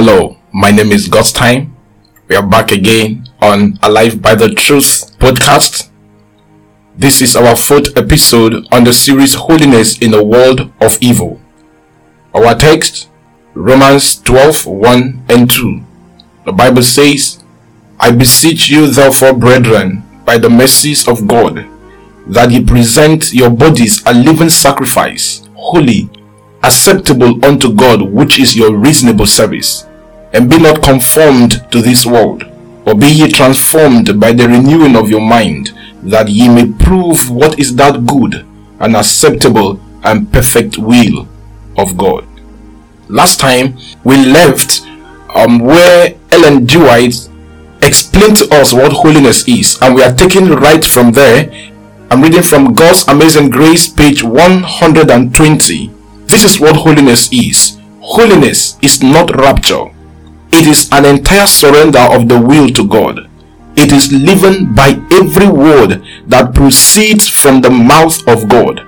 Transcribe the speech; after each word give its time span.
Hello, 0.00 0.36
my 0.52 0.70
name 0.70 0.92
is 0.92 1.08
God's 1.08 1.32
Time. 1.32 1.74
We 2.28 2.36
are 2.36 2.46
back 2.46 2.70
again 2.70 3.28
on 3.42 3.80
Alive 3.82 4.22
by 4.22 4.36
the 4.36 4.50
Truth 4.50 5.18
podcast. 5.18 5.90
This 6.96 7.20
is 7.20 7.34
our 7.34 7.56
fourth 7.56 7.98
episode 7.98 8.64
on 8.70 8.84
the 8.84 8.92
series 8.92 9.34
Holiness 9.34 9.98
in 9.98 10.14
a 10.14 10.22
World 10.22 10.70
of 10.80 10.98
Evil. 11.00 11.40
Our 12.32 12.54
text, 12.54 13.08
Romans 13.54 14.22
12 14.22 14.66
1 14.66 15.24
and 15.30 15.50
2. 15.50 15.80
The 16.44 16.52
Bible 16.52 16.84
says, 16.84 17.42
I 17.98 18.12
beseech 18.12 18.70
you 18.70 18.86
therefore, 18.86 19.34
brethren, 19.34 20.04
by 20.24 20.38
the 20.38 20.48
mercies 20.48 21.08
of 21.08 21.26
God, 21.26 21.66
that 22.28 22.52
ye 22.52 22.64
present 22.64 23.32
your 23.32 23.50
bodies 23.50 24.00
a 24.06 24.14
living 24.14 24.50
sacrifice, 24.50 25.48
holy, 25.56 26.08
acceptable 26.62 27.44
unto 27.44 27.74
God, 27.74 28.00
which 28.02 28.38
is 28.38 28.56
your 28.56 28.76
reasonable 28.76 29.26
service. 29.26 29.87
And 30.32 30.50
be 30.50 30.58
not 30.58 30.82
conformed 30.82 31.70
to 31.72 31.80
this 31.80 32.04
world, 32.04 32.44
but 32.84 32.94
be 32.94 33.06
ye 33.06 33.28
transformed 33.28 34.20
by 34.20 34.32
the 34.32 34.48
renewing 34.48 34.96
of 34.96 35.08
your 35.08 35.20
mind, 35.20 35.72
that 36.02 36.28
ye 36.28 36.48
may 36.48 36.70
prove 36.70 37.30
what 37.30 37.58
is 37.58 37.76
that 37.76 38.06
good 38.06 38.46
and 38.80 38.96
acceptable 38.96 39.80
and 40.04 40.32
perfect 40.32 40.78
will 40.78 41.26
of 41.76 41.96
God. 41.96 42.26
Last 43.08 43.40
time 43.40 43.78
we 44.04 44.16
left 44.26 44.82
um, 45.34 45.58
where 45.60 46.14
Ellen. 46.32 46.66
White 46.68 47.28
explained 47.82 48.36
to 48.36 48.48
us 48.54 48.72
what 48.72 48.92
holiness 48.92 49.46
is, 49.48 49.78
and 49.80 49.94
we 49.94 50.02
are 50.02 50.14
taking 50.14 50.48
right 50.48 50.84
from 50.84 51.12
there. 51.12 51.50
I'm 52.10 52.22
reading 52.22 52.42
from 52.42 52.72
God's 52.74 53.06
Amazing 53.08 53.50
Grace, 53.50 53.88
page 53.88 54.22
120. 54.22 55.90
This 56.26 56.44
is 56.44 56.60
what 56.60 56.76
holiness 56.76 57.32
is. 57.32 57.78
Holiness 58.00 58.78
is 58.82 59.02
not 59.02 59.34
rapture. 59.34 59.90
It 60.52 60.66
is 60.66 60.88
an 60.92 61.04
entire 61.04 61.46
surrender 61.46 62.00
of 62.00 62.28
the 62.28 62.40
will 62.40 62.68
to 62.70 62.86
God. 62.86 63.28
It 63.76 63.92
is 63.92 64.12
living 64.12 64.74
by 64.74 65.00
every 65.12 65.48
word 65.48 66.02
that 66.26 66.54
proceeds 66.54 67.28
from 67.28 67.60
the 67.60 67.70
mouth 67.70 68.26
of 68.26 68.48
God. 68.48 68.80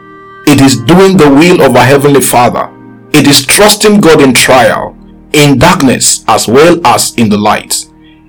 It 0.46 0.60
is 0.60 0.76
doing 0.82 1.16
the 1.16 1.30
will 1.30 1.62
of 1.62 1.76
our 1.76 1.84
Heavenly 1.84 2.20
Father. 2.20 2.68
It 3.12 3.26
is 3.26 3.46
trusting 3.46 4.00
God 4.00 4.20
in 4.20 4.34
trial, 4.34 4.96
in 5.32 5.58
darkness 5.58 6.24
as 6.26 6.48
well 6.48 6.84
as 6.84 7.14
in 7.16 7.28
the 7.28 7.38
light. 7.38 7.86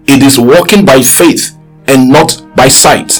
It 0.07 0.21
is 0.21 0.37
walking 0.37 0.85
by 0.85 1.01
faith 1.01 1.57
and 1.87 2.09
not 2.09 2.45
by 2.55 2.67
sight. 2.67 3.11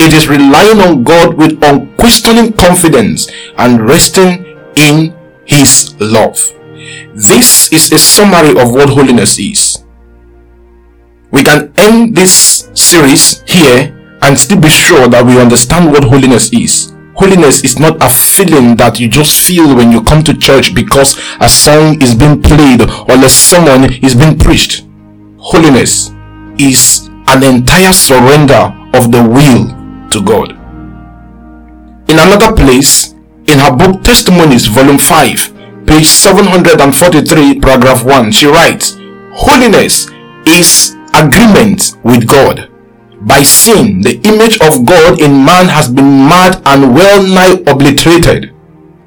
It 0.00 0.14
is 0.14 0.28
relying 0.28 0.80
on 0.80 1.04
God 1.04 1.34
with 1.34 1.62
unquestioning 1.62 2.54
confidence 2.54 3.28
and 3.58 3.86
resting 3.86 4.46
in 4.76 5.14
His 5.44 5.94
love. 6.00 6.40
This 7.14 7.72
is 7.72 7.92
a 7.92 7.98
summary 7.98 8.60
of 8.60 8.72
what 8.72 8.88
holiness 8.88 9.38
is 9.38 9.84
we 11.30 11.42
can 11.44 11.72
end 11.78 12.16
this 12.16 12.68
series 12.74 13.42
here 13.46 13.96
and 14.22 14.38
still 14.38 14.60
be 14.60 14.68
sure 14.68 15.08
that 15.08 15.24
we 15.24 15.40
understand 15.40 15.90
what 15.90 16.04
holiness 16.04 16.52
is. 16.52 16.92
Holiness 17.14 17.62
is 17.64 17.78
not 17.78 18.02
a 18.02 18.08
feeling 18.08 18.76
that 18.76 18.98
you 18.98 19.08
just 19.08 19.46
feel 19.46 19.76
when 19.76 19.92
you 19.92 20.02
come 20.02 20.24
to 20.24 20.36
church 20.36 20.74
because 20.74 21.18
a 21.40 21.48
song 21.48 22.00
is 22.02 22.14
being 22.14 22.42
played 22.42 22.82
or 22.82 23.14
a 23.14 23.28
sermon 23.28 23.92
is 24.02 24.14
being 24.14 24.38
preached. 24.38 24.86
Holiness 25.38 26.10
is 26.58 27.08
an 27.28 27.44
entire 27.44 27.92
surrender 27.92 28.74
of 28.94 29.12
the 29.12 29.22
will 29.22 29.70
to 30.10 30.22
God. 30.24 30.52
In 32.10 32.18
another 32.18 32.56
place, 32.56 33.12
in 33.46 33.58
her 33.58 33.76
book 33.76 34.02
Testimonies, 34.02 34.66
volume 34.66 34.98
5, 34.98 35.59
page 35.86 36.06
743, 36.06 37.60
paragraph 37.60 38.04
1, 38.04 38.32
she 38.32 38.46
writes, 38.46 38.96
Holiness 39.32 40.08
is 40.46 40.96
agreement 41.14 41.96
with 42.04 42.26
God. 42.26 42.70
By 43.22 43.42
sin, 43.42 44.00
the 44.00 44.18
image 44.24 44.56
of 44.62 44.86
God 44.86 45.20
in 45.20 45.44
man 45.44 45.66
has 45.68 45.88
been 45.88 46.26
mad 46.26 46.62
and 46.64 46.94
well 46.94 47.22
nigh 47.22 47.62
obliterated. 47.66 48.54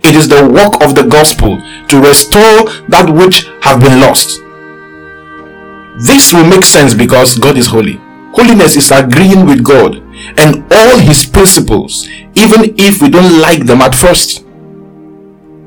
It 0.03 0.15
is 0.15 0.27
the 0.27 0.45
work 0.47 0.83
of 0.83 0.95
the 0.95 1.07
gospel 1.09 1.57
to 1.87 2.01
restore 2.01 2.69
that 2.89 3.09
which 3.09 3.47
have 3.61 3.79
been 3.79 4.01
lost. 4.01 4.41
This 6.05 6.33
will 6.33 6.45
make 6.45 6.65
sense 6.65 6.93
because 6.93 7.37
God 7.39 7.57
is 7.57 7.67
holy. 7.67 7.99
Holiness 8.33 8.75
is 8.75 8.91
agreeing 8.91 9.45
with 9.45 9.63
God 9.63 9.97
and 10.37 10.65
all 10.71 10.97
his 10.99 11.25
principles, 11.25 12.07
even 12.35 12.75
if 12.77 13.01
we 13.01 13.09
don't 13.09 13.39
like 13.39 13.65
them 13.65 13.81
at 13.81 13.95
first. 13.95 14.45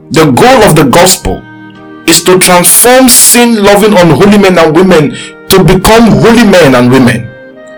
The 0.08 0.30
goal 0.30 0.62
of 0.62 0.76
the 0.76 0.88
gospel 0.88 1.42
is 2.08 2.22
to 2.24 2.38
transform 2.38 3.08
sin 3.08 3.62
loving 3.62 3.90
unholy 3.90 4.38
men 4.38 4.56
and 4.56 4.70
women 4.70 5.10
to 5.50 5.64
become 5.64 6.22
holy 6.22 6.46
men 6.46 6.76
and 6.76 6.90
women. 6.90 7.26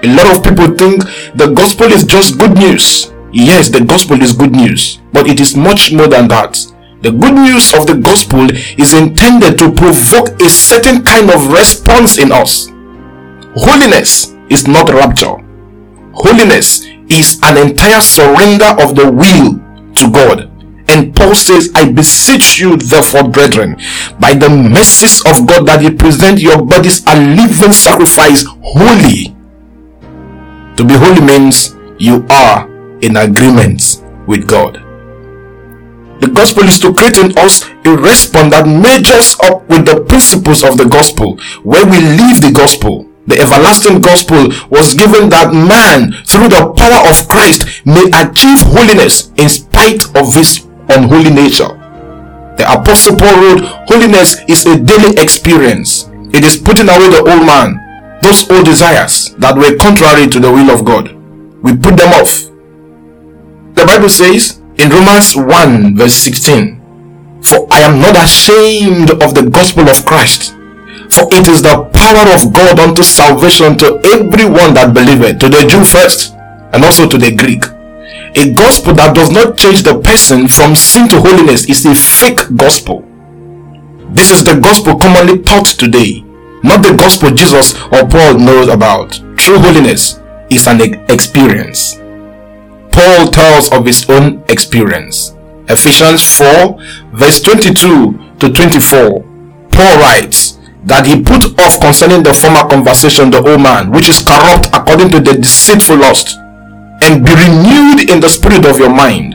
A 0.04 0.14
lot 0.14 0.36
of 0.36 0.44
people 0.44 0.76
think 0.76 1.04
the 1.34 1.52
gospel 1.56 1.86
is 1.86 2.04
just 2.04 2.38
good 2.38 2.52
news. 2.52 3.12
Yes, 3.32 3.70
the 3.70 3.82
gospel 3.82 4.20
is 4.20 4.34
good 4.34 4.52
news, 4.52 5.00
but 5.10 5.26
it 5.26 5.40
is 5.40 5.56
much 5.56 5.90
more 5.90 6.06
than 6.06 6.28
that. 6.28 6.58
The 7.00 7.12
good 7.12 7.32
news 7.32 7.72
of 7.72 7.86
the 7.86 7.96
gospel 7.96 8.50
is 8.76 8.92
intended 8.92 9.56
to 9.58 9.72
provoke 9.72 10.38
a 10.42 10.50
certain 10.50 11.02
kind 11.02 11.30
of 11.30 11.50
response 11.50 12.18
in 12.18 12.30
us. 12.30 12.68
Holiness 13.56 14.34
is 14.50 14.68
not 14.68 14.90
rapture. 14.90 15.36
Holiness 16.12 16.84
is 17.08 17.40
an 17.42 17.56
entire 17.56 18.02
surrender 18.02 18.76
of 18.84 18.94
the 18.96 19.10
will 19.10 19.56
to 19.94 20.12
God. 20.12 20.57
And 20.88 21.14
Paul 21.14 21.34
says, 21.34 21.70
I 21.74 21.92
beseech 21.92 22.58
you, 22.58 22.76
therefore, 22.76 23.28
brethren, 23.28 23.76
by 24.18 24.34
the 24.34 24.48
mercies 24.48 25.20
of 25.26 25.46
God, 25.46 25.66
that 25.66 25.82
you 25.82 25.92
present 25.92 26.40
your 26.40 26.64
bodies 26.64 27.04
a 27.06 27.14
living 27.14 27.72
sacrifice, 27.72 28.44
holy. 28.62 29.36
To 30.76 30.84
be 30.84 30.94
holy 30.94 31.20
means 31.20 31.76
you 31.98 32.26
are 32.30 32.68
in 33.02 33.16
agreement 33.16 34.02
with 34.26 34.48
God. 34.48 34.84
The 36.20 36.30
gospel 36.32 36.64
is 36.64 36.80
to 36.80 36.92
create 36.94 37.16
in 37.16 37.36
us 37.38 37.68
a 37.84 37.96
response 37.96 38.50
that 38.50 38.66
measures 38.66 39.36
up 39.44 39.68
with 39.68 39.86
the 39.86 40.02
principles 40.04 40.64
of 40.64 40.78
the 40.78 40.86
gospel, 40.86 41.38
where 41.62 41.84
we 41.84 42.00
live 42.00 42.40
the 42.40 42.52
gospel. 42.52 43.06
The 43.26 43.38
everlasting 43.38 44.00
gospel 44.00 44.48
was 44.70 44.94
given 44.94 45.28
that 45.30 45.52
man, 45.52 46.16
through 46.24 46.48
the 46.48 46.72
power 46.72 47.06
of 47.06 47.28
Christ, 47.28 47.84
may 47.84 48.08
achieve 48.08 48.64
holiness 48.66 49.30
in 49.36 49.48
spite 49.48 50.02
of 50.16 50.34
his 50.34 50.67
unholy 50.88 51.30
nature. 51.30 51.68
The 52.58 52.66
Apostle 52.66 53.16
Paul 53.16 53.38
wrote, 53.38 53.62
Holiness 53.86 54.42
is 54.48 54.66
a 54.66 54.78
daily 54.78 55.14
experience. 55.22 56.10
It 56.34 56.44
is 56.44 56.58
putting 56.58 56.88
away 56.88 57.08
the 57.08 57.22
old 57.22 57.46
man, 57.46 57.78
those 58.20 58.50
old 58.50 58.66
desires 58.66 59.34
that 59.38 59.56
were 59.56 59.78
contrary 59.78 60.26
to 60.26 60.40
the 60.40 60.50
will 60.50 60.70
of 60.74 60.84
God. 60.84 61.14
We 61.62 61.76
put 61.76 61.96
them 61.96 62.12
off. 62.18 62.50
The 63.78 63.86
Bible 63.86 64.10
says 64.10 64.60
in 64.76 64.90
Romans 64.90 65.36
1 65.36 65.96
verse 65.96 66.14
16, 66.16 67.40
For 67.42 67.66
I 67.70 67.86
am 67.86 68.00
not 68.00 68.18
ashamed 68.18 69.10
of 69.22 69.38
the 69.38 69.48
gospel 69.48 69.88
of 69.88 70.04
Christ, 70.04 70.50
for 71.14 71.30
it 71.30 71.46
is 71.46 71.62
the 71.62 71.86
power 71.94 72.26
of 72.34 72.52
God 72.52 72.78
unto 72.80 73.04
salvation 73.04 73.78
to 73.78 74.02
everyone 74.18 74.74
that 74.74 74.92
believeth, 74.92 75.38
to 75.40 75.48
the 75.48 75.62
Jew 75.62 75.84
first, 75.84 76.34
and 76.74 76.84
also 76.84 77.08
to 77.08 77.18
the 77.18 77.30
Greek. 77.34 77.62
A 78.38 78.52
gospel 78.52 78.94
that 78.94 79.16
does 79.16 79.32
not 79.32 79.58
change 79.58 79.82
the 79.82 79.98
person 79.98 80.46
from 80.46 80.76
sin 80.76 81.08
to 81.08 81.18
holiness 81.18 81.68
is 81.68 81.84
a 81.84 81.92
fake 81.92 82.38
gospel. 82.54 83.02
This 84.14 84.30
is 84.30 84.44
the 84.44 84.60
gospel 84.62 84.96
commonly 84.96 85.42
taught 85.42 85.66
today, 85.66 86.22
not 86.62 86.86
the 86.86 86.94
gospel 86.94 87.34
Jesus 87.34 87.74
or 87.90 88.06
Paul 88.06 88.38
knows 88.38 88.68
about. 88.68 89.18
True 89.34 89.58
holiness 89.58 90.20
is 90.50 90.68
an 90.68 90.78
experience. 91.10 91.96
Paul 92.94 93.26
tells 93.34 93.72
of 93.72 93.84
his 93.84 94.08
own 94.08 94.44
experience. 94.46 95.34
Ephesians 95.66 96.22
4, 96.38 96.78
verse 97.18 97.42
22 97.42 98.38
to 98.38 98.52
24. 98.52 99.18
Paul 99.72 99.98
writes 99.98 100.60
that 100.84 101.10
he 101.10 101.20
put 101.26 101.58
off 101.58 101.80
concerning 101.80 102.22
the 102.22 102.32
former 102.32 102.70
conversation 102.70 103.32
the 103.32 103.42
old 103.42 103.60
man, 103.60 103.90
which 103.90 104.08
is 104.08 104.22
corrupt 104.22 104.70
according 104.72 105.10
to 105.10 105.18
the 105.18 105.34
deceitful 105.34 105.98
lust 105.98 106.38
and 107.02 107.24
be 107.24 107.32
renewed 107.32 108.10
in 108.10 108.20
the 108.20 108.28
spirit 108.28 108.66
of 108.66 108.78
your 108.78 108.90
mind, 108.90 109.34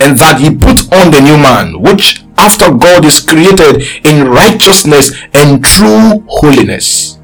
and 0.00 0.16
that 0.18 0.40
ye 0.40 0.50
put 0.50 0.92
on 0.92 1.10
the 1.10 1.20
new 1.20 1.36
man, 1.36 1.80
which 1.82 2.24
after 2.38 2.72
God 2.72 3.04
is 3.04 3.20
created 3.20 3.82
in 4.06 4.28
righteousness 4.28 5.10
and 5.34 5.64
true 5.64 6.24
holiness. 6.28 7.18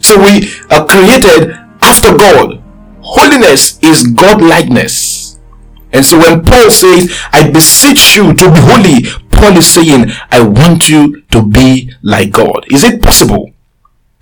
So 0.00 0.16
we 0.18 0.48
are 0.70 0.86
created 0.86 1.52
after 1.82 2.16
God. 2.16 2.62
Holiness 3.00 3.78
is 3.82 4.06
God 4.06 4.40
likeness. 4.40 5.38
And 5.92 6.04
so 6.04 6.18
when 6.18 6.42
Paul 6.42 6.70
says, 6.70 7.18
I 7.32 7.50
beseech 7.50 8.16
you 8.16 8.32
to 8.32 8.52
be 8.52 8.60
holy, 8.60 9.04
Paul 9.30 9.56
is 9.56 9.66
saying, 9.68 10.10
I 10.30 10.40
want 10.40 10.88
you 10.88 11.22
to 11.30 11.42
be 11.42 11.92
like 12.02 12.32
God. 12.32 12.66
Is 12.70 12.84
it 12.84 13.02
possible 13.02 13.52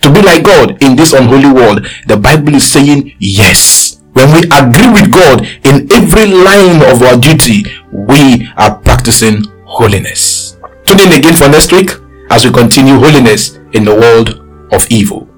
to 0.01 0.13
be 0.13 0.23
like 0.23 0.45
God 0.45 0.83
in 0.83 0.97
this 0.97 1.13
unholy 1.13 1.53
world? 1.53 1.87
The 2.07 2.17
Bible 2.17 2.55
is 2.55 2.71
saying, 2.71 3.15
yes. 3.19 3.86
When 4.17 4.33
we 4.33 4.49
agree 4.49 4.89
with 4.89 5.13
God 5.13 5.45
in 5.65 5.93
every 5.93 6.27
line 6.27 6.81
of 6.91 7.03
our 7.03 7.19
duty, 7.21 7.65
we 7.93 8.49
are 8.57 8.79
practicing 8.79 9.45
holiness. 9.67 10.57
Tune 10.87 11.01
in 11.01 11.13
again 11.13 11.35
for 11.35 11.49
next 11.49 11.71
week 11.71 11.91
as 12.31 12.47
we 12.47 12.51
continue 12.51 12.95
holiness 12.95 13.59
in 13.75 13.85
the 13.85 13.95
world 13.95 14.41
of 14.73 14.87
evil. 14.91 15.29